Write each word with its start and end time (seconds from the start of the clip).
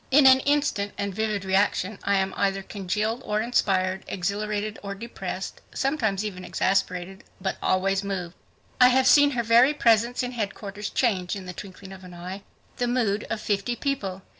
In 0.09 0.25
an 0.25 0.39
instant 0.39 0.93
and 0.97 1.13
vivid 1.13 1.45
reaction, 1.45 1.99
I 2.03 2.15
am 2.15 2.33
either 2.35 2.63
congealed 2.63 3.21
or 3.23 3.39
inspired; 3.39 4.03
exhilarated 4.07 4.79
or 4.81 4.95
depressed; 4.95 5.61
sometimes 5.75 6.25
even 6.25 6.43
exasperated, 6.43 7.23
but 7.39 7.57
always 7.61 8.03
moved. 8.03 8.33
I 8.79 8.87
have 8.87 9.05
seen 9.05 9.29
her 9.37 9.43
very 9.43 9.75
presence 9.75 10.23
in 10.23 10.31
headquarters 10.31 10.89
change 10.89 11.35
in 11.35 11.45
the 11.45 11.53
twinkling 11.53 11.91
of 11.93 12.03
an 12.03 12.15
eye 12.15 12.41
the 12.77 12.87
mood 12.87 13.25
of 13.29 13.41
fifty 13.41 13.75
people. 13.75 14.23